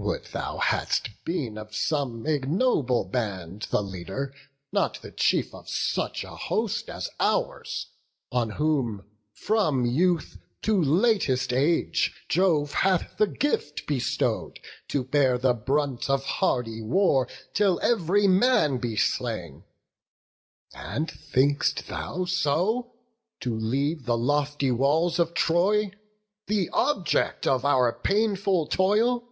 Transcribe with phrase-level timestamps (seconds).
[0.00, 4.32] Would thou hadst been of some ignoble band The leader,
[4.70, 7.88] not the chief of such a host As ours,
[8.30, 9.04] on whom,
[9.34, 16.24] from youth to latest age, Jove hath the gift bestow'd, to bear the brunt Of
[16.24, 19.64] hardy war, till ev'ry man be slain.
[20.72, 22.94] And think'st thou so
[23.40, 25.90] to leave the lofty walls Of Troy,
[26.46, 29.24] the object of our painful toil?